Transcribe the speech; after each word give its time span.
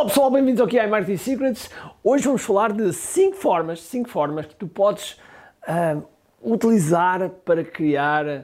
Olá 0.00 0.08
pessoal, 0.08 0.30
bem-vindos 0.30 0.62
aqui 0.62 0.78
ao 0.78 0.88
Marketing 0.88 1.18
Secrets. 1.18 1.70
Hoje 2.02 2.24
vamos 2.24 2.40
falar 2.40 2.72
de 2.72 2.90
5 2.90 3.36
formas, 3.36 3.82
5 3.82 4.08
formas 4.08 4.46
que 4.46 4.54
tu 4.54 4.66
podes 4.66 5.20
uh, 5.68 6.02
utilizar 6.40 7.28
para 7.44 7.62
criar 7.62 8.24
uh, 8.26 8.38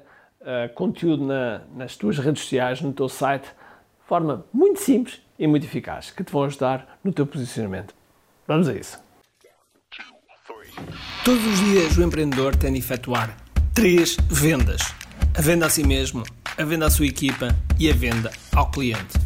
conteúdo 0.74 1.24
na, 1.24 1.62
nas 1.74 1.96
tuas 1.96 2.18
redes 2.18 2.42
sociais, 2.42 2.82
no 2.82 2.92
teu 2.92 3.08
site, 3.08 3.44
de 3.44 4.06
forma 4.06 4.44
muito 4.52 4.80
simples 4.80 5.22
e 5.38 5.46
muito 5.46 5.64
eficaz, 5.64 6.10
que 6.10 6.22
te 6.22 6.30
vão 6.30 6.44
ajudar 6.44 6.98
no 7.02 7.10
teu 7.10 7.26
posicionamento. 7.26 7.94
Vamos 8.46 8.68
a 8.68 8.74
isso. 8.74 9.02
Todos 11.24 11.42
os 11.42 11.58
dias 11.60 11.96
o 11.96 12.02
empreendedor 12.02 12.54
tem 12.54 12.74
de 12.74 12.80
efetuar 12.80 13.34
três 13.72 14.14
vendas: 14.28 14.82
a 15.34 15.40
venda 15.40 15.64
a 15.64 15.70
si 15.70 15.86
mesmo, 15.86 16.22
a 16.58 16.64
venda 16.64 16.84
à 16.84 16.90
sua 16.90 17.06
equipa 17.06 17.48
e 17.80 17.88
a 17.88 17.94
venda 17.94 18.30
ao 18.54 18.70
cliente. 18.70 19.25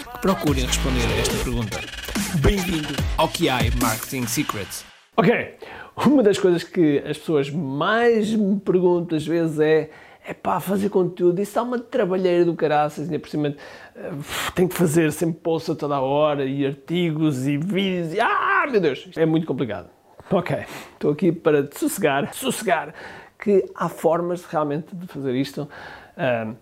procurem 0.21 0.65
responder 0.65 1.01
a 1.01 1.19
esta 1.19 1.43
pergunta. 1.43 1.79
Bem-vindo 2.41 2.93
ao 3.17 3.27
QI 3.27 3.75
Marketing 3.81 4.27
Secrets. 4.27 4.85
Ok, 5.17 5.57
uma 6.05 6.21
das 6.21 6.37
coisas 6.37 6.63
que 6.63 6.99
as 6.99 7.17
pessoas 7.17 7.49
mais 7.49 8.31
me 8.31 8.59
perguntam 8.59 9.17
às 9.17 9.25
vezes 9.25 9.59
é 9.59 9.89
é 10.23 10.35
pá, 10.35 10.59
fazer 10.59 10.89
conteúdo, 10.89 11.41
isso 11.41 11.55
dá 11.55 11.63
uma 11.63 11.79
trabalheira 11.79 12.45
do 12.45 12.53
caraças, 12.53 13.05
ainda 13.05 13.17
por 13.17 13.27
cima 13.27 13.49
uh, 13.49 14.51
tem 14.53 14.67
que 14.67 14.75
fazer 14.75 15.11
sempre 15.11 15.39
posts 15.39 15.71
a 15.71 15.75
toda 15.75 15.95
a 15.95 15.99
hora, 15.99 16.45
e 16.45 16.63
artigos, 16.63 17.47
e 17.47 17.57
vídeos, 17.57 18.13
e 18.13 18.19
ah, 18.19 18.67
meu 18.69 18.79
Deus, 18.79 19.09
é 19.17 19.25
muito 19.25 19.47
complicado. 19.47 19.89
Ok, 20.29 20.55
estou 20.93 21.11
aqui 21.11 21.31
para 21.31 21.63
te 21.63 21.79
sossegar, 21.79 22.31
sossegar, 22.35 22.93
que 23.39 23.65
há 23.73 23.89
formas 23.89 24.45
realmente 24.45 24.95
de 24.95 25.07
fazer 25.07 25.33
isto. 25.33 25.67
Uh, 26.15 26.55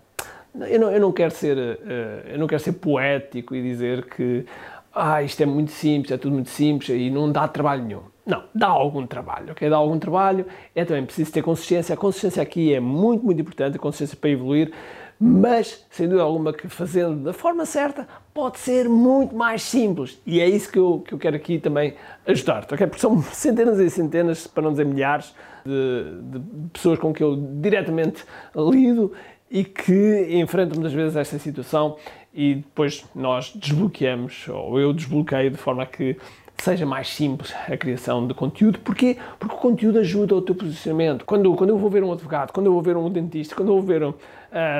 eu 0.54 0.80
não, 0.80 0.90
eu 0.90 1.00
não 1.00 1.12
quero 1.12 1.30
ser, 1.30 1.56
uh, 1.56 2.28
eu 2.28 2.38
não 2.38 2.46
quero 2.46 2.62
ser 2.62 2.72
poético 2.72 3.54
e 3.54 3.62
dizer 3.62 4.06
que 4.06 4.44
ah, 4.92 5.22
isto 5.22 5.40
é 5.42 5.46
muito 5.46 5.70
simples, 5.70 6.12
é 6.12 6.18
tudo 6.18 6.32
muito 6.32 6.50
simples 6.50 6.88
e 6.90 7.10
não 7.10 7.30
dá 7.30 7.46
trabalho 7.46 7.84
nenhum. 7.84 8.02
Não, 8.26 8.44
dá 8.54 8.66
algum 8.66 9.06
trabalho, 9.06 9.52
ok? 9.52 9.68
Dá 9.68 9.76
algum 9.76 9.98
trabalho, 9.98 10.46
é 10.74 10.84
também 10.84 11.04
preciso 11.04 11.32
ter 11.32 11.42
consistência. 11.42 11.94
A 11.94 11.96
consistência 11.96 12.42
aqui 12.42 12.74
é 12.74 12.80
muito, 12.80 13.24
muito 13.24 13.40
importante, 13.40 13.76
a 13.76 13.78
consistência 13.78 14.16
para 14.16 14.30
evoluir, 14.30 14.72
mas, 15.18 15.86
sem 15.90 16.06
dúvida 16.06 16.22
alguma, 16.24 16.52
que 16.52 16.68
fazendo 16.68 17.24
da 17.24 17.32
forma 17.32 17.66
certa 17.66 18.08
pode 18.32 18.58
ser 18.58 18.88
muito 18.88 19.34
mais 19.34 19.62
simples. 19.62 20.20
E 20.26 20.40
é 20.40 20.48
isso 20.48 20.70
que 20.70 20.78
eu, 20.78 21.02
que 21.06 21.12
eu 21.12 21.18
quero 21.18 21.36
aqui 21.36 21.58
também 21.58 21.94
ajudar-te, 22.26 22.72
ok? 22.72 22.86
Porque 22.86 23.00
são 23.00 23.20
centenas 23.32 23.78
e 23.78 23.90
centenas, 23.90 24.46
para 24.46 24.62
não 24.62 24.70
dizer 24.70 24.86
milhares, 24.86 25.34
de, 25.64 26.38
de 26.38 26.68
pessoas 26.72 26.98
com 26.98 27.12
que 27.12 27.22
eu 27.22 27.36
diretamente 27.60 28.24
lido 28.56 29.12
e 29.50 29.64
que 29.64 30.28
enfrentam 30.38 30.76
muitas 30.76 30.92
vezes 30.92 31.16
esta 31.16 31.38
situação 31.38 31.96
e 32.32 32.56
depois 32.56 33.04
nós 33.14 33.52
desbloqueamos, 33.54 34.46
ou 34.48 34.78
eu 34.78 34.92
desbloqueio 34.92 35.50
de 35.50 35.56
forma 35.56 35.82
a 35.82 35.86
que 35.86 36.16
seja 36.56 36.86
mais 36.86 37.08
simples 37.08 37.52
a 37.68 37.76
criação 37.76 38.26
de 38.26 38.34
conteúdo. 38.34 38.78
Porquê? 38.80 39.16
Porque 39.38 39.54
o 39.54 39.58
conteúdo 39.58 39.98
ajuda 39.98 40.34
o 40.34 40.42
teu 40.42 40.54
posicionamento. 40.54 41.24
Quando, 41.24 41.54
quando 41.54 41.70
eu 41.70 41.78
vou 41.78 41.90
ver 41.90 42.04
um 42.04 42.12
advogado, 42.12 42.52
quando 42.52 42.66
eu 42.66 42.72
vou 42.72 42.82
ver 42.82 42.96
um 42.96 43.10
dentista, 43.10 43.54
quando 43.54 43.70
eu 43.70 43.74
vou 43.74 43.82
ver, 43.82 44.02
um, 44.04 44.10
uh, 44.10 44.14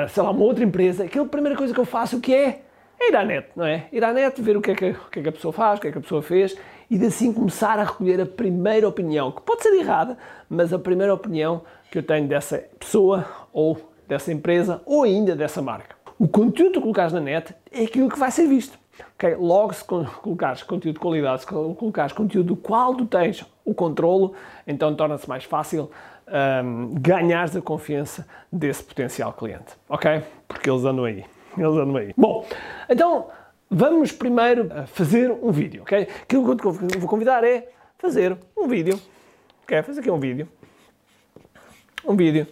sei 0.09 0.23
lá, 0.23 0.31
uma 0.31 0.43
outra 0.43 0.63
empresa, 0.63 1.03
aquela 1.03 1.25
primeira 1.25 1.57
coisa 1.57 1.73
que 1.73 1.79
eu 1.79 1.85
faço, 1.85 2.17
o 2.17 2.21
que 2.21 2.33
é? 2.33 2.61
É 2.99 3.09
ir 3.09 3.15
à 3.15 3.25
net, 3.25 3.47
não 3.55 3.65
é? 3.65 3.87
Ir 3.91 4.03
à 4.03 4.13
net, 4.13 4.39
ver 4.41 4.55
o 4.55 4.61
que, 4.61 4.71
é 4.71 4.75
que, 4.75 4.89
o 4.91 5.09
que 5.11 5.19
é 5.19 5.23
que 5.23 5.29
a 5.29 5.31
pessoa 5.31 5.51
faz, 5.51 5.79
o 5.79 5.81
que 5.81 5.87
é 5.87 5.91
que 5.91 5.97
a 5.97 6.01
pessoa 6.01 6.21
fez 6.21 6.55
e 6.89 6.97
de 6.97 7.07
assim 7.07 7.33
começar 7.33 7.79
a 7.79 7.83
recolher 7.83 8.21
a 8.21 8.25
primeira 8.25 8.87
opinião, 8.87 9.31
que 9.31 9.41
pode 9.41 9.63
ser 9.63 9.73
errada, 9.73 10.17
mas 10.47 10.71
a 10.71 10.77
primeira 10.77 11.13
opinião 11.13 11.63
que 11.89 11.97
eu 11.97 12.03
tenho 12.03 12.27
dessa 12.27 12.59
pessoa 12.77 13.25
ou 13.51 13.90
dessa 14.11 14.29
empresa 14.29 14.81
ou 14.85 15.03
ainda 15.03 15.37
dessa 15.37 15.61
marca. 15.61 15.95
O 16.19 16.27
conteúdo 16.27 16.73
que 16.73 16.81
colocares 16.81 17.13
na 17.13 17.21
net 17.21 17.55
é 17.71 17.85
aquilo 17.85 18.09
que 18.09 18.19
vai 18.19 18.29
ser 18.29 18.45
visto. 18.45 18.77
Okay? 19.15 19.35
Logo, 19.35 19.71
se 19.71 19.85
colocares 19.85 20.63
conteúdo 20.63 20.95
de 20.95 20.99
qualidade, 20.99 21.43
se 21.43 21.47
colocares 21.47 22.11
conteúdo 22.11 22.47
do 22.47 22.55
qual 22.57 22.93
tu 22.93 23.05
tens 23.05 23.45
o 23.63 23.73
controlo, 23.73 24.33
então 24.67 24.93
torna-se 24.93 25.29
mais 25.29 25.45
fácil 25.45 25.89
um, 26.27 26.89
ganhares 26.99 27.55
a 27.55 27.61
confiança 27.61 28.27
desse 28.51 28.83
potencial 28.83 29.31
cliente. 29.31 29.77
Ok? 29.87 30.21
Porque 30.45 30.69
eles 30.69 30.83
andam 30.83 31.05
aí. 31.05 31.23
Eles 31.57 31.73
andam 31.73 31.95
aí. 31.95 32.13
Bom, 32.17 32.45
então 32.89 33.29
vamos 33.69 34.11
primeiro 34.11 34.69
fazer 34.87 35.31
um 35.31 35.53
vídeo. 35.53 35.83
Ok? 35.83 36.05
Aquilo 36.23 36.57
que 36.57 36.65
eu 36.65 36.99
vou 36.99 37.07
convidar 37.07 37.45
é 37.45 37.69
fazer 37.97 38.37
um 38.57 38.67
vídeo. 38.67 38.99
Ok? 39.63 39.81
Fazer 39.83 40.01
aqui 40.01 40.11
um 40.11 40.19
vídeo. 40.19 40.49
Um 42.05 42.17
vídeo 42.17 42.45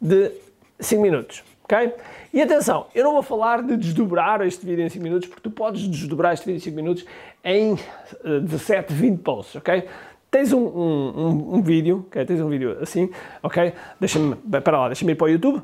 de 0.00 0.32
5 0.82 1.00
minutos, 1.00 1.42
ok? 1.64 1.94
E 2.34 2.42
atenção, 2.42 2.86
eu 2.94 3.04
não 3.04 3.12
vou 3.12 3.22
falar 3.22 3.62
de 3.62 3.76
desdobrar 3.76 4.40
este 4.42 4.64
vídeo 4.66 4.84
em 4.84 4.88
5 4.88 5.02
minutos, 5.02 5.28
porque 5.28 5.42
tu 5.42 5.50
podes 5.50 5.86
desdobrar 5.86 6.34
este 6.34 6.46
vídeo 6.46 6.56
em 6.58 6.60
5 6.60 6.76
minutos 6.76 7.04
em 7.44 7.78
17, 8.24 8.92
eh, 8.92 8.96
20 8.96 9.20
posts, 9.20 9.56
ok? 9.56 9.88
Tens 10.30 10.52
um, 10.52 10.60
um, 10.60 11.56
um, 11.56 11.62
vídeo, 11.62 12.06
ok? 12.08 12.24
Tens 12.24 12.40
um 12.40 12.48
vídeo 12.48 12.78
assim, 12.80 13.10
ok? 13.42 13.72
Deixa-me, 14.00 14.34
para 14.34 14.80
lá, 14.80 14.88
deixa-me 14.88 15.12
ir 15.12 15.14
para 15.14 15.26
o 15.26 15.28
YouTube. 15.28 15.62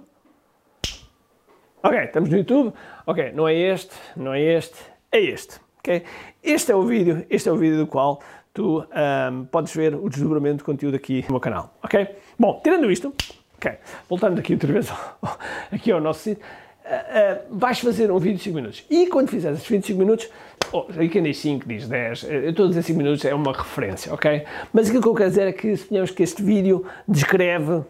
Ok, 1.82 1.98
estamos 2.04 2.28
no 2.28 2.36
YouTube. 2.36 2.72
Ok, 3.06 3.32
não 3.32 3.48
é 3.48 3.54
este, 3.54 3.94
não 4.16 4.34
é 4.34 4.42
este, 4.42 4.76
é 5.10 5.20
este, 5.20 5.58
ok? 5.78 6.02
Este 6.42 6.72
é 6.72 6.76
o 6.76 6.82
vídeo, 6.82 7.24
este 7.30 7.48
é 7.48 7.52
o 7.52 7.56
vídeo 7.56 7.78
do 7.78 7.86
qual 7.86 8.20
tu 8.52 8.80
um, 8.80 9.44
podes 9.46 9.74
ver 9.74 9.94
o 9.94 10.08
desdobramento 10.08 10.58
de 10.58 10.64
conteúdo 10.64 10.96
aqui 10.96 11.22
no 11.28 11.34
meu 11.34 11.40
canal, 11.40 11.74
ok? 11.82 12.16
Bom, 12.38 12.60
tirando 12.62 12.90
isto, 12.90 13.14
Ok, 13.58 13.72
voltando 14.08 14.38
aqui 14.38 14.52
outra 14.52 14.72
vez 14.72 14.88
aqui 15.72 15.90
ao 15.90 16.00
nosso 16.00 16.20
sítio, 16.20 16.44
uh, 16.84 17.54
uh, 17.54 17.58
vais 17.58 17.80
fazer 17.80 18.08
um 18.12 18.18
vídeo 18.18 18.38
de 18.38 18.44
5 18.44 18.54
minutos. 18.54 18.84
E 18.88 19.08
quando 19.08 19.28
fizeres 19.28 19.58
esses 19.58 19.68
25 19.68 19.98
minutos, 19.98 20.28
oh, 20.72 20.84
quem 20.84 21.24
diz 21.24 21.38
5, 21.38 21.68
diz 21.68 21.88
10, 21.88 22.24
eh, 22.24 22.36
eu 22.46 22.50
estou 22.50 22.66
a 22.66 22.68
dizer 22.68 22.82
5 22.82 22.96
minutos, 22.96 23.24
é 23.24 23.34
uma 23.34 23.52
referência, 23.52 24.14
ok? 24.14 24.44
Mas 24.72 24.86
aquilo 24.86 25.02
que 25.02 25.08
eu 25.08 25.14
quero 25.14 25.30
dizer 25.30 25.48
é 25.48 25.52
que 25.52 25.76
suponhamos 25.76 26.12
que 26.12 26.22
este 26.22 26.40
vídeo 26.40 26.86
descreve 27.08 27.82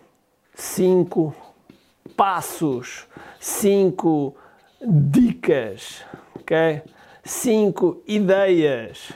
5 0.54 1.34
passos, 2.16 3.06
5 3.38 4.34
dicas, 4.80 6.02
ok? 6.34 6.80
5 7.24 8.02
ideias. 8.06 9.12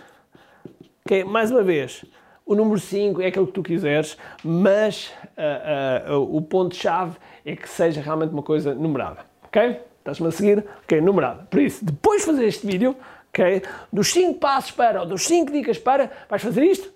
Ok, 1.07 1.25
mais 1.25 1.51
uma 1.51 1.63
vez, 1.63 2.05
o 2.45 2.55
número 2.55 2.79
5 2.79 3.23
é 3.23 3.29
aquilo 3.29 3.47
que 3.47 3.55
tu 3.55 3.63
quiseres, 3.63 4.19
mas 4.45 5.11
uh, 5.43 6.19
uh, 6.19 6.37
o 6.37 6.41
ponto-chave 6.41 7.17
é 7.45 7.57
que 7.57 7.69
seja 7.69 8.01
realmente 8.01 8.33
uma 8.33 8.43
coisa 8.43 8.75
numerada. 8.75 9.27
Ok? 9.45 9.81
Estás-me 9.99 10.29
a 10.29 10.31
seguir? 10.31 10.65
Ok, 10.83 11.01
numerada. 11.01 11.45
Por 11.45 11.61
isso, 11.61 11.85
depois 11.85 12.23
de 12.23 12.27
fazer 12.27 12.47
este 12.47 12.67
vídeo, 12.67 12.97
ok? 13.29 13.63
Dos 13.93 14.13
5 14.13 14.39
passos 14.39 14.73
para, 14.73 15.01
ou 15.01 15.07
dos 15.07 15.23
5 15.23 15.53
dicas 15.53 15.79
para, 15.79 16.11
vais 16.29 16.43
fazer 16.43 16.65
isto? 16.65 16.93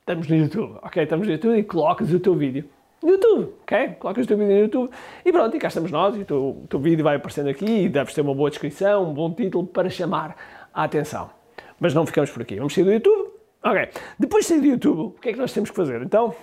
Estamos 0.00 0.26
no 0.28 0.36
YouTube, 0.36 0.78
ok? 0.82 1.02
Estamos 1.02 1.26
no 1.26 1.32
YouTube 1.32 1.58
e 1.58 1.62
colocas 1.62 2.12
o 2.12 2.18
teu 2.18 2.34
vídeo 2.34 2.64
no 3.02 3.10
YouTube, 3.10 3.52
ok? 3.62 3.88
Colocas 3.98 4.24
o 4.24 4.28
teu 4.28 4.36
vídeo 4.38 4.52
no 4.52 4.60
YouTube 4.60 4.90
e 5.24 5.32
pronto, 5.32 5.56
e 5.56 5.60
cá 5.60 5.68
estamos 5.68 5.90
nós 5.90 6.16
e 6.16 6.20
o 6.20 6.24
teu, 6.24 6.42
o 6.62 6.66
teu 6.68 6.80
vídeo 6.80 7.04
vai 7.04 7.16
aparecendo 7.16 7.48
aqui 7.48 7.84
e 7.84 7.88
deves 7.88 8.14
ter 8.14 8.22
uma 8.22 8.34
boa 8.34 8.50
descrição, 8.50 9.10
um 9.10 9.14
bom 9.14 9.32
título 9.32 9.66
para 9.66 9.88
chamar 9.90 10.36
a 10.72 10.84
atenção. 10.84 11.30
Mas 11.78 11.94
não 11.94 12.04
ficamos 12.06 12.30
por 12.30 12.42
aqui. 12.42 12.56
Vamos 12.56 12.74
sair 12.74 12.84
do 12.84 12.92
YouTube. 12.92 13.30
Ok. 13.62 13.88
Depois 14.18 14.44
de 14.44 14.48
sair 14.48 14.60
do 14.60 14.66
YouTube, 14.66 15.00
o 15.00 15.10
que 15.12 15.30
é 15.30 15.32
que 15.32 15.38
nós 15.38 15.52
temos 15.52 15.70
que 15.70 15.76
fazer? 15.76 16.02
Então, 16.02 16.34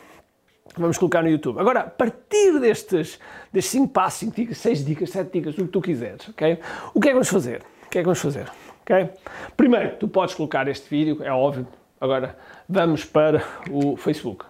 Vamos 0.76 0.98
colocar 0.98 1.24
no 1.24 1.30
YouTube. 1.30 1.60
Agora, 1.60 1.82
a 1.82 1.90
partir 1.90 2.60
destes, 2.60 3.20
destes 3.52 3.72
5 3.72 3.88
passos, 3.94 4.20
5 4.20 4.36
dicas, 4.36 4.58
6 4.58 4.86
dicas, 4.86 5.10
7 5.10 5.32
dicas, 5.32 5.58
o 5.58 5.66
que 5.66 5.72
tu 5.72 5.82
quiseres, 5.82 6.30
ok? 6.30 6.60
O 6.94 7.00
que 7.00 7.08
é 7.08 7.12
que 7.12 7.14
vamos 7.14 7.30
fazer? 7.30 7.62
O 7.86 7.90
que 7.90 7.98
é 8.00 8.02
que 8.02 8.06
vamos 8.06 8.20
fazer? 8.20 8.48
Ok? 8.82 9.10
Primeiro, 9.56 9.96
tu 9.98 10.08
podes 10.08 10.36
colocar 10.36 10.68
este 10.68 10.90
vídeo, 10.90 11.24
é 11.24 11.32
óbvio. 11.32 11.68
Agora, 12.00 12.38
vamos 12.70 13.04
para 13.06 13.44
o 13.72 13.98
Facebook. 13.98 14.46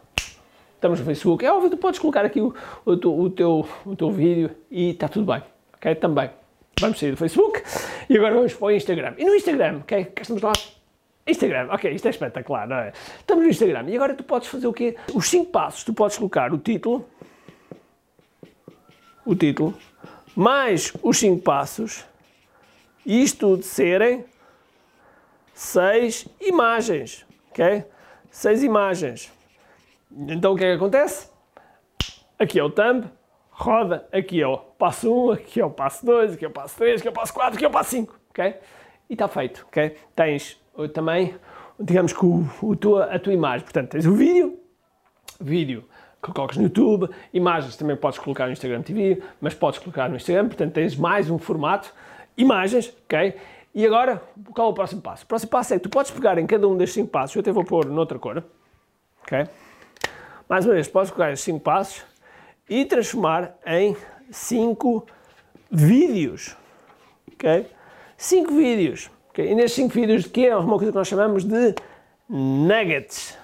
Estamos 0.76 1.00
no 1.00 1.06
Facebook. 1.06 1.46
É 1.46 1.52
óbvio, 1.52 1.72
tu 1.72 1.78
podes 1.78 2.00
colocar 2.00 2.24
aqui 2.24 2.40
o, 2.40 2.54
o, 2.86 2.92
o, 2.92 3.30
teu, 3.30 3.68
o 3.86 3.96
teu 3.96 4.12
vídeo 4.12 4.52
e 4.70 4.92
está 4.92 5.08
tudo 5.08 5.32
bem. 5.32 5.42
Ok? 5.76 5.96
Também. 5.96 6.30
Vamos 6.80 7.00
sair 7.00 7.12
do 7.12 7.18
Facebook 7.18 7.64
e 8.08 8.16
agora 8.16 8.36
vamos 8.36 8.54
para 8.54 8.68
o 8.68 8.72
Instagram. 8.72 9.16
E 9.18 9.26
no 9.26 9.34
Instagram, 9.34 9.80
ok? 9.80 10.06
Cá 10.06 10.22
estamos 10.22 10.44
nós 10.44 10.77
Instagram, 11.28 11.68
ok, 11.72 11.92
isto 11.92 12.08
é 12.08 12.12
espetacular, 12.12 12.68
não 12.68 12.78
é? 12.78 12.94
Estamos 13.20 13.44
no 13.44 13.50
Instagram 13.50 13.90
e 13.90 13.96
agora 13.96 14.16
tu 14.16 14.24
podes 14.24 14.48
fazer 14.48 14.68
o 14.68 14.74
quê? 14.74 14.96
Os 15.14 15.30
5 15.30 15.52
passos, 15.52 15.84
tu 15.84 15.94
podes 15.94 16.18
colocar 16.18 16.54
o 16.54 16.58
título, 16.58 17.06
o 19.26 19.36
título, 19.36 19.78
mais 20.36 20.94
os 21.04 21.18
5 21.18 21.42
passos, 21.42 22.06
e 23.06 23.24
isto 23.24 23.58
de 23.58 23.66
serem 23.66 24.26
seis 25.54 26.28
imagens, 26.40 27.26
ok? 27.50 27.84
Seis 28.30 28.64
imagens. 28.64 29.32
Então 30.12 30.54
o 30.54 30.56
que 30.58 30.64
é 30.64 30.68
que 30.68 30.76
acontece? 30.76 31.30
Aqui 32.38 32.60
é 32.60 32.64
o 32.64 32.70
thumb, 32.70 33.06
roda, 33.50 34.08
aqui 34.12 34.42
é 34.42 34.48
o 34.48 34.58
passo 34.58 35.12
1, 35.12 35.32
aqui 35.32 35.60
é 35.60 35.66
o 35.66 35.72
passo 35.72 36.06
2, 36.06 36.34
aqui 36.34 36.46
é 36.46 36.48
o 36.48 36.52
passo 36.52 36.78
3, 36.78 37.00
aqui 37.00 37.08
é 37.08 37.12
o 37.12 37.14
passo 37.14 37.34
4, 37.34 37.56
aqui 37.56 37.66
é 37.66 37.68
o 37.68 37.72
passo 37.72 37.90
5, 37.92 38.20
ok? 38.30 38.56
E 39.10 39.14
está 39.14 39.28
feito, 39.28 39.66
ok? 39.68 39.98
Tens 40.16 40.62
também, 40.94 41.36
digamos 41.80 42.14
que 42.14 42.26
o, 42.26 42.48
o 42.62 42.76
tua, 42.76 43.06
a 43.06 43.20
tua 43.20 43.34
imagem, 43.34 43.64
portanto 43.64 43.90
tens 43.90 44.06
o 44.06 44.14
vídeo, 44.14 44.60
vídeo 45.40 45.86
que 46.22 46.32
colocas 46.32 46.58
no 46.58 46.64
YouTube, 46.64 47.10
imagens 47.34 47.76
também 47.76 47.96
podes 47.96 48.20
colocar 48.20 48.48
no 48.48 48.52
Instagram 48.52 48.82
TV, 48.82 49.22
mas 49.40 49.54
podes 49.54 49.80
colocar 49.80 50.10
no 50.10 50.16
Instagram, 50.16 50.48
portanto 50.48 50.74
tens 50.74 50.96
mais 50.96 51.30
um 51.30 51.38
formato, 51.38 51.94
imagens, 52.38 52.94
ok? 53.06 53.36
E 53.74 53.86
agora, 53.86 54.22
qual 54.54 54.70
é 54.70 54.72
o 54.72 54.74
próximo 54.74 55.02
passo? 55.02 55.24
O 55.24 55.28
próximo 55.28 55.52
passo 55.52 55.74
é 55.74 55.78
que 55.78 55.84
tu 55.84 55.90
podes 55.90 56.12
pegar 56.12 56.38
em 56.38 56.48
cada 56.48 56.68
um 56.68 56.76
destes 56.76 56.96
5 56.96 57.10
passos, 57.10 57.36
eu 57.36 57.42
até 57.42 57.52
vou 57.52 57.64
pôr 57.64 57.86
noutra 57.86 58.18
cor, 58.18 58.44
ok? 59.24 59.48
Mais 60.50 60.66
uma 60.66 60.74
vez, 60.74 60.88
podes 60.88 61.12
pegar 61.12 61.32
estes 61.32 61.46
5 61.46 61.60
passos 61.60 62.04
e 62.70 62.86
transformar 62.86 63.56
em 63.66 63.96
5 64.32 65.06
vídeos, 65.72 66.56
ok? 67.34 67.68
5 68.18 68.52
vídeos, 68.54 69.12
E 69.44 69.56
nestes 69.56 69.74
5 69.74 69.94
vídeos, 69.94 70.24
de 70.24 70.30
que 70.30 70.48
é 70.48 70.56
uma 70.56 70.78
coisa 70.78 70.92
que 70.92 70.98
nós 70.98 71.08
chamamos 71.08 71.44
de 71.44 71.76
nuggets, 72.30 73.38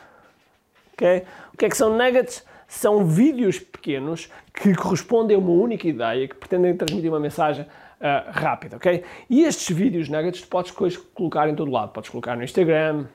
ok? 0.94 1.24
O 1.54 1.58
que 1.58 1.66
é 1.66 1.70
que 1.70 1.78
são 1.78 1.96
nuggets? 1.96 2.46
São 2.68 3.06
vídeos 3.06 3.60
pequenos 3.60 4.32
que 4.54 4.74
correspondem 4.74 5.36
a 5.36 5.40
uma 5.40 5.52
única 5.52 5.88
ideia, 5.88 6.28
que 6.28 6.36
pretendem 6.36 6.76
transmitir 6.76 7.12
uma 7.12 7.20
mensagem 7.20 7.66
uh, 7.66 8.32
rápida, 8.32 8.78
ok? 8.78 9.04
E 9.30 9.44
estes 9.44 9.76
vídeos 9.76 10.10
nuggets 10.10 10.42
tu 10.42 10.48
podes 10.48 10.72
colocar 10.72 11.48
em 11.48 11.56
todo 11.56 11.70
lado. 11.72 11.92
Podes 11.92 12.10
colocar 12.10 12.36
no 12.36 12.44
Instagram, 12.44 13.06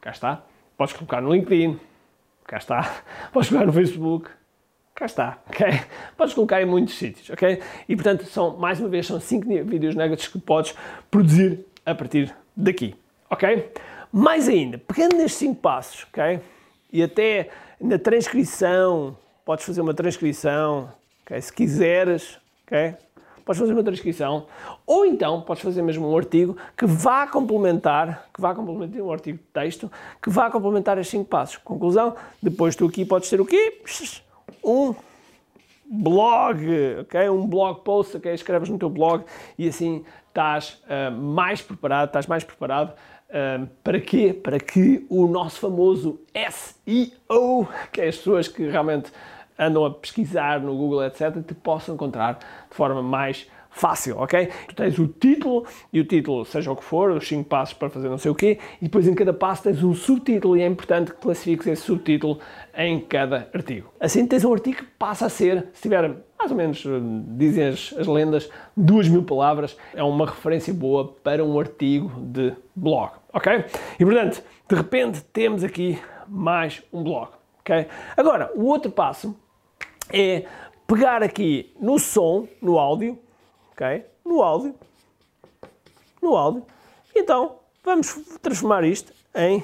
cá 0.00 0.10
está. 0.10 0.42
Podes 0.76 0.94
colocar 0.94 1.20
no 1.20 1.32
LinkedIn, 1.32 1.78
cá 2.46 2.56
está. 2.56 3.02
Podes 3.32 3.50
colocar 3.50 3.66
no 3.66 3.72
Facebook, 3.72 4.30
cá 4.94 5.06
está, 5.06 5.38
ok? 5.48 5.66
Podes 6.16 6.34
colocar 6.34 6.62
em 6.62 6.66
muitos 6.66 6.94
sítios, 6.94 7.28
ok? 7.30 7.60
E 7.88 7.94
portanto, 7.94 8.24
são, 8.24 8.56
mais 8.56 8.80
uma 8.80 8.88
vez, 8.88 9.06
são 9.06 9.20
5 9.20 9.46
vídeos 9.64 9.94
nuggets 9.94 10.28
que 10.28 10.38
podes 10.38 10.74
produzir 11.10 11.66
a 11.84 11.94
partir 11.94 12.34
daqui, 12.56 12.94
ok? 13.30 13.72
Mais 14.12 14.48
ainda, 14.48 14.78
pegando 14.78 15.16
nestes 15.16 15.38
5 15.38 15.54
passos, 15.56 16.06
ok? 16.08 16.40
E 16.92 17.02
até 17.02 17.48
na 17.80 17.98
transcrição, 17.98 19.16
podes 19.44 19.64
fazer 19.64 19.80
uma 19.80 19.94
transcrição, 19.94 20.92
okay? 21.24 21.40
se 21.40 21.52
quiseres, 21.52 22.38
ok? 22.66 22.94
Podes 23.44 23.58
fazer 23.58 23.72
uma 23.72 23.82
transcrição, 23.82 24.46
ou 24.86 25.04
então 25.04 25.40
podes 25.40 25.62
fazer 25.62 25.82
mesmo 25.82 26.08
um 26.08 26.16
artigo 26.16 26.56
que 26.76 26.86
vá 26.86 27.26
complementar, 27.26 28.28
que 28.32 28.40
vá 28.40 28.54
complementar 28.54 29.02
um 29.02 29.10
artigo 29.10 29.38
de 29.38 29.44
texto, 29.44 29.90
que 30.22 30.30
vá 30.30 30.48
complementar 30.50 30.96
estes 30.98 31.10
5 31.10 31.24
passos. 31.24 31.56
Conclusão, 31.56 32.14
depois 32.40 32.76
tu 32.76 32.86
aqui 32.86 33.04
podes 33.04 33.28
ter 33.28 33.40
o 33.40 33.46
quê? 33.46 33.82
Um 34.62 34.94
blog, 35.84 36.64
ok? 37.00 37.28
Um 37.28 37.46
blog 37.46 37.80
post, 37.80 38.16
ok? 38.16 38.32
Escreves 38.32 38.68
no 38.68 38.78
teu 38.78 38.88
blog 38.88 39.24
e 39.58 39.68
assim 39.68 40.04
estás 40.32 40.82
uh, 40.84 41.12
mais 41.12 41.60
preparado, 41.60 42.08
estás 42.08 42.26
mais 42.26 42.42
preparado 42.42 42.94
para 43.82 43.98
quê? 43.98 44.34
Para 44.34 44.60
que 44.60 45.06
o 45.08 45.26
nosso 45.26 45.58
famoso 45.58 46.20
SEO, 46.50 47.66
que 47.90 48.02
é 48.02 48.08
as 48.08 48.16
pessoas 48.18 48.46
que 48.46 48.66
realmente 48.66 49.10
andam 49.58 49.84
a 49.86 49.90
pesquisar 49.90 50.60
no 50.60 50.76
Google, 50.76 51.04
etc., 51.04 51.42
te 51.46 51.54
possam 51.54 51.94
encontrar 51.94 52.34
de 52.68 52.76
forma 52.76 53.02
mais 53.02 53.48
fácil, 53.70 54.18
ok? 54.18 54.50
Tu 54.68 54.74
tens 54.74 54.98
o 54.98 55.08
título, 55.08 55.66
e 55.90 55.98
o 55.98 56.04
título, 56.04 56.44
seja 56.44 56.70
o 56.70 56.76
que 56.76 56.84
for, 56.84 57.10
os 57.10 57.26
5 57.26 57.48
passos 57.48 57.72
para 57.72 57.88
fazer 57.88 58.10
não 58.10 58.18
sei 58.18 58.30
o 58.30 58.34
quê, 58.34 58.58
e 58.82 58.84
depois 58.84 59.08
em 59.08 59.14
cada 59.14 59.32
passo 59.32 59.62
tens 59.62 59.82
um 59.82 59.94
subtítulo, 59.94 60.56
e 60.56 60.60
é 60.60 60.66
importante 60.66 61.10
que 61.10 61.16
classifiques 61.16 61.66
esse 61.66 61.82
subtítulo 61.82 62.38
em 62.76 63.00
cada 63.00 63.48
artigo. 63.54 63.90
Assim 63.98 64.26
tens 64.26 64.44
um 64.44 64.52
artigo 64.52 64.76
que 64.76 64.84
passa 64.98 65.24
a 65.24 65.28
ser, 65.30 65.68
se 65.72 65.82
tiver 65.82 66.14
mais 66.42 66.50
ou 66.50 66.56
menos, 66.56 66.84
dizem 67.38 67.68
as, 67.68 67.94
as 67.96 68.06
lendas, 68.08 68.50
duas 68.76 69.08
mil 69.08 69.22
palavras, 69.22 69.76
é 69.94 70.02
uma 70.02 70.26
referência 70.26 70.74
boa 70.74 71.06
para 71.22 71.44
um 71.44 71.58
artigo 71.60 72.10
de 72.20 72.52
blog, 72.74 73.12
ok? 73.32 73.64
E 73.98 74.04
portanto, 74.04 74.42
de 74.68 74.74
repente 74.74 75.22
temos 75.32 75.62
aqui 75.62 76.00
mais 76.26 76.82
um 76.92 77.04
blog, 77.04 77.30
ok? 77.60 77.86
Agora, 78.16 78.50
o 78.56 78.64
outro 78.64 78.90
passo 78.90 79.36
é 80.12 80.44
pegar 80.84 81.22
aqui 81.22 81.72
no 81.80 81.96
som, 81.96 82.48
no 82.60 82.76
áudio, 82.76 83.16
ok? 83.70 84.04
No 84.24 84.42
áudio, 84.42 84.74
no 86.20 86.36
áudio. 86.36 86.64
Então, 87.14 87.58
vamos 87.84 88.14
transformar 88.42 88.82
isto 88.82 89.12
em 89.32 89.62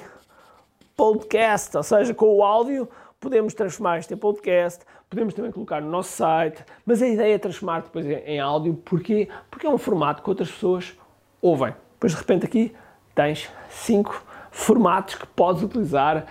podcast, 0.99 1.77
ou 1.77 1.83
seja, 1.83 2.13
com 2.13 2.25
o 2.25 2.43
áudio 2.43 2.89
podemos 3.21 3.53
transformar 3.53 3.99
isto 3.99 4.13
em 4.13 4.17
podcast, 4.17 4.83
podemos 5.09 5.33
também 5.33 5.49
colocar 5.49 5.81
no 5.81 5.89
nosso 5.89 6.11
site, 6.11 6.61
mas 6.85 7.01
a 7.01 7.07
ideia 7.07 7.35
é 7.35 7.37
transformar 7.37 7.83
depois 7.83 8.05
em 8.05 8.37
áudio, 8.37 8.73
porquê? 8.83 9.29
Porque 9.49 9.65
é 9.65 9.69
um 9.69 9.77
formato 9.77 10.21
que 10.21 10.29
outras 10.29 10.51
pessoas 10.51 10.93
ouvem. 11.41 11.73
Depois 11.93 12.11
de 12.11 12.19
repente 12.19 12.45
aqui 12.45 12.75
tens 13.15 13.49
cinco 13.69 14.25
formatos 14.51 15.15
que 15.15 15.25
podes 15.25 15.63
utilizar 15.63 16.25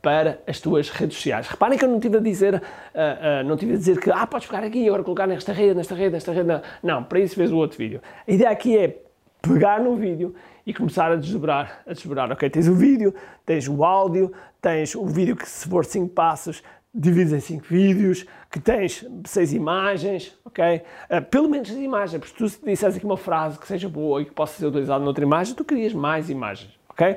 para 0.00 0.40
as 0.46 0.60
tuas 0.60 0.88
redes 0.88 1.16
sociais. 1.16 1.48
Reparem 1.48 1.76
que 1.76 1.84
eu 1.84 1.88
não 1.88 1.98
tive 1.98 2.18
a 2.18 2.20
dizer, 2.20 2.54
uh, 2.54 2.58
uh, 2.58 3.44
não 3.44 3.56
tive 3.56 3.74
a 3.74 3.76
dizer 3.76 3.98
que 3.98 4.08
ah, 4.08 4.24
podes 4.24 4.46
pegar 4.46 4.62
aqui 4.62 4.84
e 4.84 4.86
agora 4.86 5.02
colocar 5.02 5.26
nesta 5.26 5.52
rede, 5.52 5.74
nesta 5.74 5.96
rede, 5.96 6.12
nesta 6.12 6.30
rede. 6.30 6.62
Não, 6.80 7.02
para 7.02 7.18
isso 7.18 7.34
fez 7.34 7.50
o 7.50 7.56
outro 7.56 7.76
vídeo. 7.76 8.00
A 8.26 8.30
ideia 8.30 8.50
aqui 8.50 8.78
é 8.78 9.02
pegar 9.42 9.80
no 9.80 9.96
vídeo 9.96 10.34
e 10.64 10.72
começar 10.72 11.10
a 11.10 11.16
desdobrar, 11.16 11.82
a 11.86 11.92
desdobrar. 11.92 12.30
Ok, 12.30 12.48
tens 12.48 12.68
o 12.68 12.74
vídeo, 12.74 13.12
tens 13.44 13.68
o 13.68 13.84
áudio, 13.84 14.32
tens 14.60 14.94
o 14.94 15.04
vídeo 15.04 15.34
que 15.34 15.48
se 15.48 15.68
for 15.68 15.84
5 15.84 16.08
passos, 16.14 16.62
divides 16.94 17.32
em 17.32 17.40
5 17.40 17.66
vídeos, 17.66 18.24
que 18.50 18.60
tens 18.60 19.04
6 19.26 19.52
imagens, 19.52 20.38
ok? 20.44 20.82
Uh, 21.10 21.22
pelo 21.22 21.48
menos 21.48 21.68
6 21.68 21.80
imagens, 21.80 22.18
porque 22.20 22.48
se 22.48 22.58
tu 22.58 22.64
disseres 22.64 22.96
aqui 22.96 23.04
uma 23.04 23.16
frase 23.16 23.58
que 23.58 23.66
seja 23.66 23.88
boa 23.88 24.22
e 24.22 24.24
que 24.24 24.32
possa 24.32 24.58
ser 24.58 24.66
utilizada 24.66 25.04
noutra 25.04 25.24
imagem, 25.24 25.54
tu 25.54 25.64
querias 25.64 25.92
mais 25.92 26.30
imagens 26.30 26.80
ok? 26.92 27.16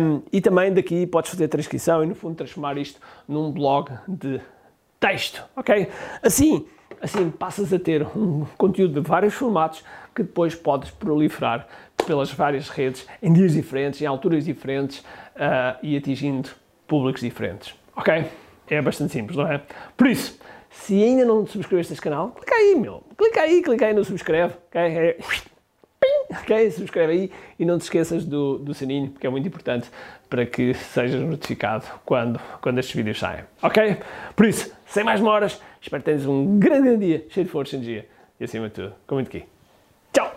Um, 0.00 0.22
e 0.32 0.40
também 0.40 0.72
daqui 0.72 1.06
podes 1.06 1.30
fazer 1.30 1.48
transcrição 1.48 2.02
e 2.02 2.06
no 2.06 2.14
fundo 2.14 2.34
transformar 2.34 2.76
isto 2.76 3.00
num 3.26 3.50
blog 3.50 3.90
de 4.06 4.40
texto, 5.00 5.44
ok? 5.54 5.88
Assim, 6.22 6.66
assim 7.00 7.30
passas 7.30 7.72
a 7.72 7.78
ter 7.78 8.02
um 8.16 8.46
conteúdo 8.56 9.00
de 9.00 9.08
vários 9.08 9.34
formatos 9.34 9.84
que 10.14 10.22
depois 10.22 10.54
podes 10.54 10.90
proliferar 10.90 11.66
pelas 12.06 12.30
várias 12.32 12.68
redes 12.68 13.06
em 13.22 13.32
dias 13.32 13.52
diferentes, 13.52 14.00
em 14.00 14.06
alturas 14.06 14.44
diferentes 14.44 15.00
uh, 15.00 15.76
e 15.82 15.96
atingindo 15.96 16.50
públicos 16.86 17.20
diferentes, 17.20 17.74
ok? 17.94 18.26
É 18.68 18.80
bastante 18.80 19.12
simples, 19.12 19.36
não 19.36 19.46
é? 19.46 19.60
Por 19.96 20.06
isso, 20.06 20.38
se 20.70 21.02
ainda 21.02 21.24
não 21.24 21.46
subscreveste 21.46 21.92
este 21.92 22.02
canal, 22.02 22.30
clica 22.30 22.54
aí, 22.54 22.74
meu. 22.74 23.02
Clica 23.16 23.40
aí, 23.40 23.62
clica 23.62 23.86
aí 23.86 23.94
no 23.94 24.04
subscreve, 24.04 24.54
ok? 24.68 24.80
É 24.80 25.16
ok? 26.30 26.70
Subscreve 26.70 27.12
aí 27.12 27.32
e 27.58 27.64
não 27.64 27.78
te 27.78 27.82
esqueças 27.82 28.24
do, 28.24 28.58
do 28.58 28.74
sininho, 28.74 29.10
porque 29.10 29.26
é 29.26 29.30
muito 29.30 29.46
importante 29.46 29.88
para 30.28 30.44
que 30.44 30.74
sejas 30.74 31.20
notificado 31.20 31.84
quando, 32.04 32.40
quando 32.60 32.78
estes 32.78 32.94
vídeos 32.94 33.18
saem, 33.18 33.44
ok? 33.62 33.98
Por 34.34 34.46
isso, 34.46 34.72
sem 34.86 35.04
mais 35.04 35.20
demoras, 35.20 35.60
espero 35.86 36.02
que 36.02 36.10
tenhas 36.10 36.26
um 36.26 36.58
grande, 36.58 36.96
dia, 36.96 37.26
cheio 37.28 37.46
de 37.46 37.52
força 37.52 37.76
e 37.76 37.78
energia 37.78 38.06
e 38.38 38.44
acima 38.44 38.68
de 38.68 38.74
tudo, 38.74 38.94
com 39.06 39.14
muito 39.14 39.28
aqui. 39.28 39.44
Tchau! 40.12 40.36